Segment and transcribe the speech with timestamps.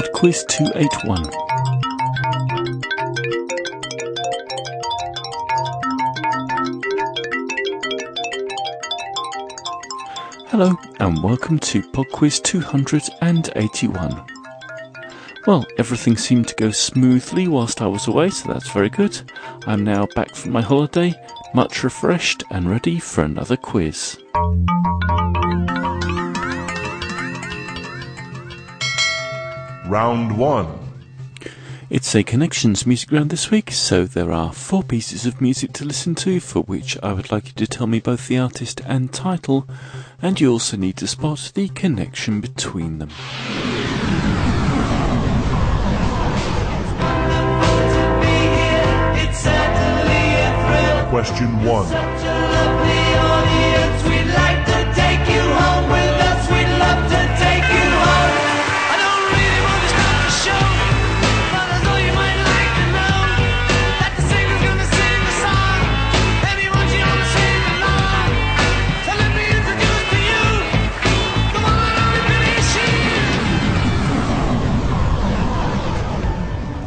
[0.00, 1.24] PodQuiz 281.
[10.46, 14.24] Hello, and welcome to PodQuiz 281.
[15.46, 19.20] Well, everything seemed to go smoothly whilst I was away, so that's very good.
[19.66, 21.12] I'm now back from my holiday,
[21.52, 24.16] much refreshed and ready for another quiz.
[29.90, 30.78] Round 1.
[31.90, 35.84] It's a Connections music round this week, so there are four pieces of music to
[35.84, 39.12] listen to, for which I would like you to tell me both the artist and
[39.12, 39.66] title,
[40.22, 43.08] and you also need to spot the connection between them.
[51.10, 53.39] Question 1.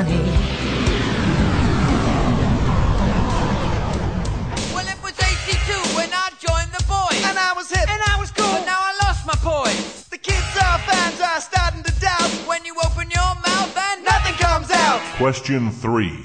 [0.00, 0.08] Well,
[4.88, 7.22] it was 82 when I joined the boys.
[7.28, 7.86] And I was hip.
[7.86, 8.48] And I was cool.
[8.48, 10.08] But now I lost my poise.
[10.08, 12.30] The kids are fans are starting to doubt.
[12.48, 15.00] When you open your mouth and Nothing comes out.
[15.16, 16.24] Question 3.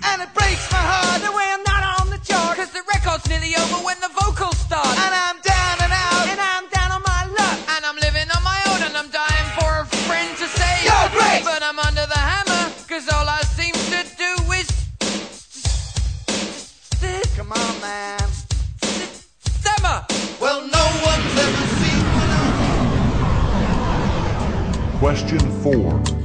[25.16, 26.25] Question 4.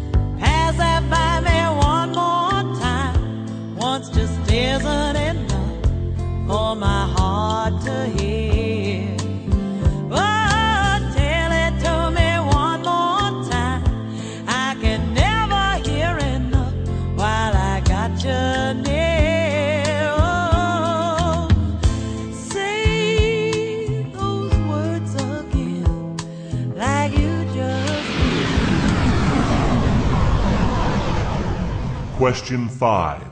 [32.21, 33.23] Question 5.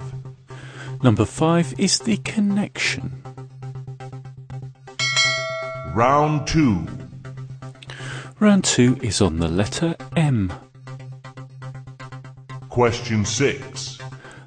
[1.03, 3.22] Number five is the connection.
[5.94, 6.87] Round 2.
[8.41, 10.50] Round two is on the letter M.
[12.71, 13.99] Question 6.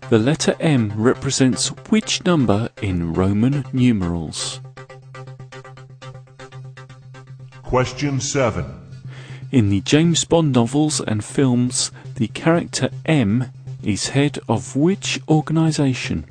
[0.09, 4.59] The letter M represents which number in Roman numerals?
[7.62, 8.66] Question 7.
[9.52, 13.52] In the James Bond novels and films, the character M
[13.84, 16.25] is head of which organisation?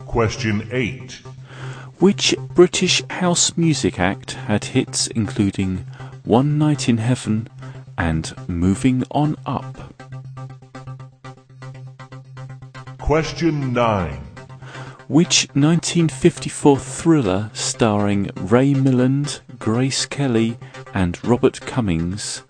[0.00, 1.12] Question 8.
[1.98, 5.86] Which British house music act had hits including
[6.24, 7.48] One Night in Heaven
[7.96, 9.94] and Moving On Up?
[12.98, 14.10] Question 9.
[15.08, 20.58] Which 1954 thriller starring Ray Milland, Grace Kelly,
[20.94, 22.42] and Robert Cummings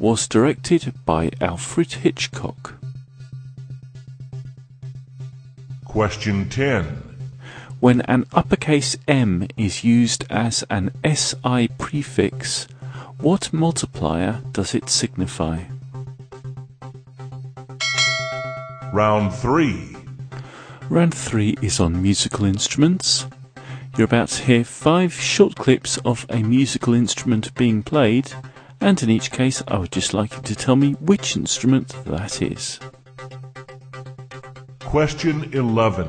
[0.00, 2.74] was directed by Alfred Hitchcock?
[5.84, 7.18] Question 10.
[7.80, 12.66] When an uppercase M is used as an SI prefix,
[13.18, 15.64] what multiplier does it signify?
[18.92, 19.96] Round 3.
[20.88, 23.26] Round 3 is on musical instruments.
[23.96, 28.32] You're about to hear five short clips of a musical instrument being played,
[28.80, 32.40] and in each case, I would just like you to tell me which instrument that
[32.40, 32.80] is.
[34.80, 36.08] Question 11.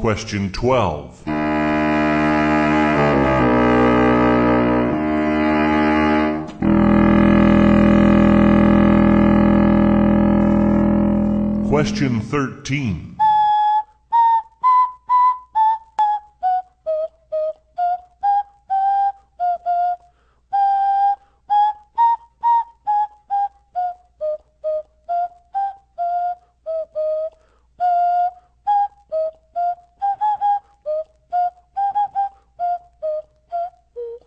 [0.00, 1.24] Question 12.
[11.68, 13.15] Question 13.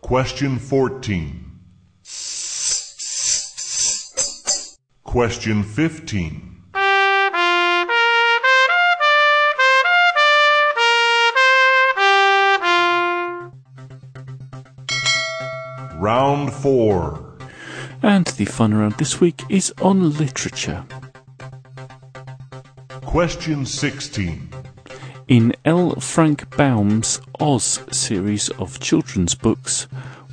[0.09, 1.45] Question 14.
[5.03, 6.63] Question 15.
[15.99, 17.37] Round 4.
[18.01, 20.83] And the fun round this week is on literature.
[23.03, 24.58] Question 16.
[25.29, 25.93] In L.
[25.99, 29.83] Frank Baum's Oz series of children's books,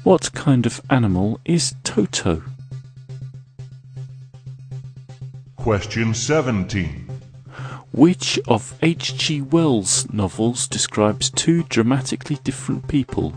[0.05, 2.43] what kind of animal is Toto?
[5.57, 7.11] Question 17.
[7.93, 9.43] Which of H.G.
[9.43, 13.35] Wells' novels describes two dramatically different people,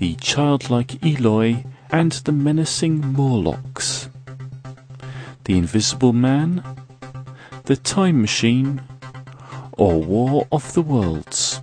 [0.00, 4.08] the childlike Eloi and the menacing Morlocks?
[5.44, 6.64] The Invisible Man,
[7.66, 8.82] The Time Machine,
[9.80, 11.62] or War of the Worlds?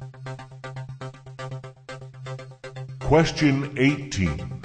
[2.99, 4.63] Question 18.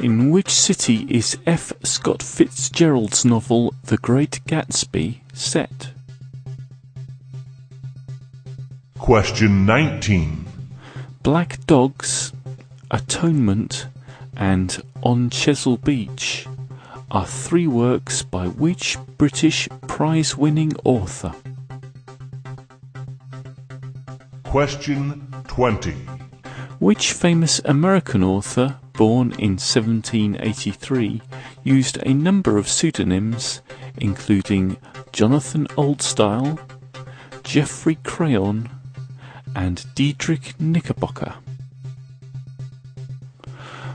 [0.00, 1.72] In which city is F.
[1.84, 5.92] Scott Fitzgerald's novel The Great Gatsby set?
[8.98, 10.44] Question 19.
[11.22, 12.32] Black Dogs,
[12.90, 13.86] Atonement,
[14.36, 16.48] and On Chesil Beach
[17.12, 21.32] are three works by which British prize winning author?
[24.54, 25.90] Question 20.
[26.78, 31.20] Which famous American author, born in 1783,
[31.64, 33.62] used a number of pseudonyms,
[33.96, 34.76] including
[35.12, 36.60] Jonathan Oldstyle,
[37.42, 38.70] Geoffrey Crayon,
[39.56, 41.34] and Diedrich Knickerbocker?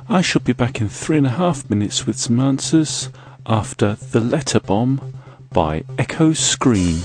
[0.10, 3.08] I shall be back in three and a half minutes with some answers
[3.46, 5.14] after The Letter Bomb
[5.54, 6.98] by Echo Screen.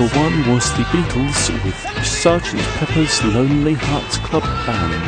[0.00, 1.76] Number one was the Beatles with
[2.06, 5.04] Sergeant Pepper's Lonely Hearts Club Band.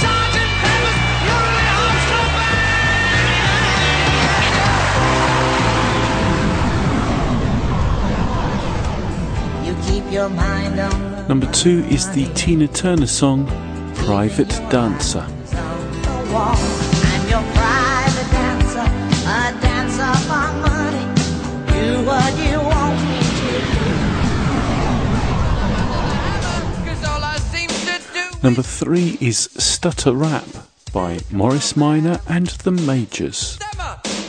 [0.00, 2.06] Sergeant Pepper's Lonely Hearts
[9.56, 13.48] Club You keep your mind on the Number two is the Tina Turner song
[13.96, 15.26] Private Dancer.
[28.42, 30.44] Number three is Stutter Rap
[30.92, 33.58] by Morris Minor and the Majors.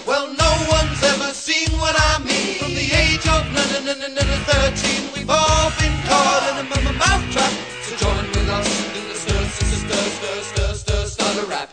[0.08, 2.58] Well, no one's ever seen what I mean.
[2.58, 6.66] From the age of n- n- n- n- n- 13, we've all been caught in
[6.66, 7.54] a m- m- mouth trap.
[7.84, 11.70] So join with us in the stir, stir, stir, stir, stir, stir, stutter rap.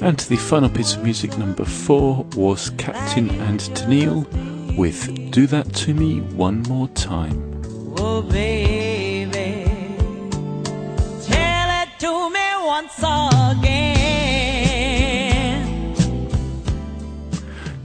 [0.00, 4.26] And the final piece of music, number four, was Captain and Tennille
[4.76, 7.62] with Do That To Me One More Time.
[7.96, 9.64] Oh, baby,
[11.22, 13.94] tell it to me once again.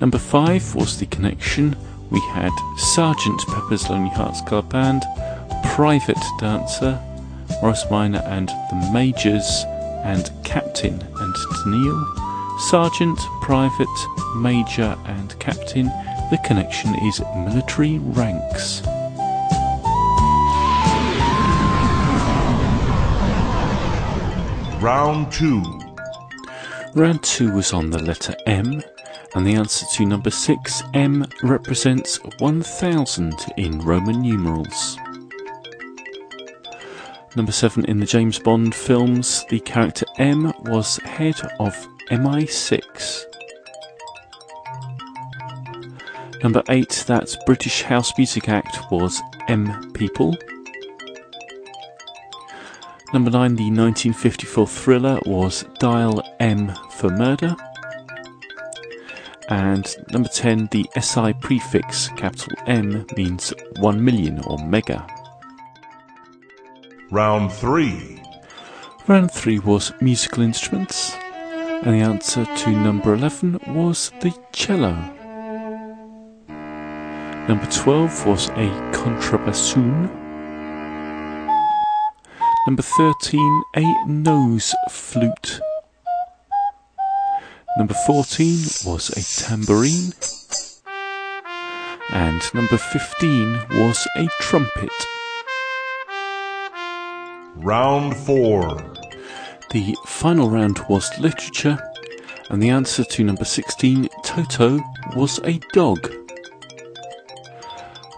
[0.02, 1.76] Number five was The Connection.
[2.10, 5.04] We had Sergeant Pepper's Lonely Hearts Club Band,
[5.64, 7.00] Private Dancer,
[7.62, 9.64] Morris Minor and the Majors,
[10.04, 12.04] and Captain and Tennille.
[12.62, 14.08] Sergeant, Private,
[14.38, 15.92] Major, and Captain.
[16.34, 18.82] The connection is military ranks.
[24.82, 25.62] Round 2.
[26.96, 28.82] Round two was on the letter M,
[29.36, 34.98] and the answer to number six, M, represents 1000 in Roman numerals.
[37.36, 41.76] Number seven in the James Bond films, the character M was head of
[42.10, 43.26] MI6.
[46.44, 50.36] Number eight, that British House Music Act was M People.
[53.14, 57.56] Number nine, the 1954 thriller was Dial M for Murder.
[59.48, 65.08] And number 10, the SI prefix, capital M, means 1 million or mega.
[67.10, 68.22] Round 3.
[69.08, 71.16] Round 3 was musical instruments,
[71.84, 75.13] and the answer to number 11 was the cello.
[77.54, 80.10] Number 12 was a contrabassoon.
[82.66, 85.60] Number 13, a nose flute.
[87.78, 88.58] Number 14
[88.88, 90.14] was a tambourine.
[92.10, 94.90] And number 15 was a trumpet.
[97.58, 98.96] Round 4.
[99.70, 101.78] The final round was literature,
[102.50, 104.80] and the answer to number 16, Toto,
[105.16, 106.23] was a dog.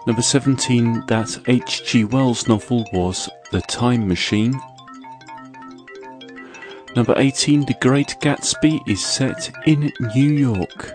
[0.06, 2.04] Number 17, that H.G.
[2.04, 4.54] Wells novel was The Time Machine.
[6.94, 10.94] Number 18, The Great Gatsby is set in New York.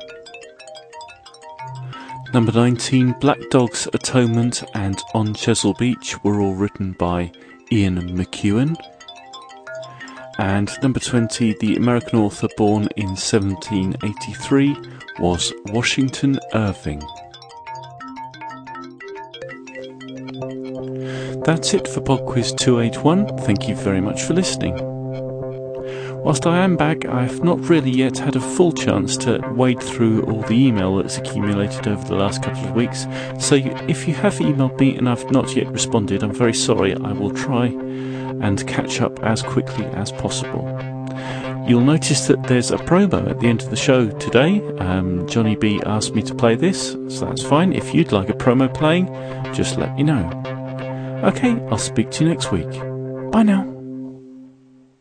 [2.33, 7.33] Number 19, Black Dog's Atonement and On Chesil Beach were all written by
[7.69, 8.77] Ian McEwan.
[10.39, 14.77] And number 20, the American author born in 1783
[15.19, 17.03] was Washington Irving.
[21.43, 23.39] That's it for Pod Quiz 281.
[23.39, 24.75] Thank you very much for listening.
[26.23, 29.81] Whilst I am back, I have not really yet had a full chance to wade
[29.81, 33.07] through all the email that's accumulated over the last couple of weeks.
[33.39, 36.93] So if you have emailed me and I've not yet responded, I'm very sorry.
[36.93, 40.63] I will try and catch up as quickly as possible.
[41.67, 44.61] You'll notice that there's a promo at the end of the show today.
[44.77, 47.73] Um, Johnny B asked me to play this, so that's fine.
[47.73, 49.07] If you'd like a promo playing,
[49.55, 50.60] just let me know.
[51.23, 52.69] Okay, I'll speak to you next week.
[53.31, 53.67] Bye now.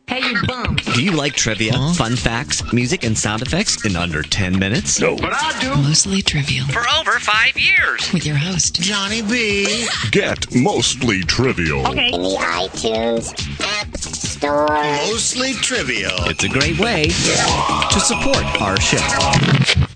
[0.07, 0.75] Hey, you bum.
[0.93, 4.99] Do you like trivia, fun facts, music, and sound effects in under 10 minutes?
[4.99, 5.15] No.
[5.15, 5.69] But I do.
[5.81, 6.67] Mostly trivial.
[6.67, 8.11] For over five years.
[8.13, 9.87] With your host, Johnny B.
[10.11, 11.79] Get mostly trivial.
[11.91, 13.31] in the iTunes
[13.79, 14.67] App Store.
[14.67, 16.11] Mostly trivial.
[16.25, 19.87] It's a great way to support our show.